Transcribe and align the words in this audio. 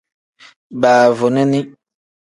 Baavunini. 0.81 1.59